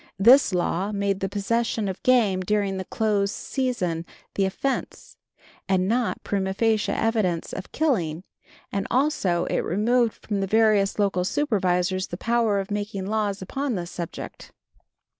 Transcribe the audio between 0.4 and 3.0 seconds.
law made the possession of game during the